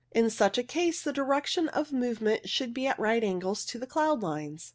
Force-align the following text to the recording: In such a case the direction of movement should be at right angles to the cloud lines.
In 0.13 0.31
such 0.31 0.57
a 0.57 0.63
case 0.63 1.03
the 1.03 1.13
direction 1.13 1.69
of 1.69 1.91
movement 1.91 2.49
should 2.49 2.73
be 2.73 2.87
at 2.87 2.97
right 2.97 3.23
angles 3.23 3.63
to 3.65 3.77
the 3.77 3.85
cloud 3.85 4.23
lines. 4.23 4.69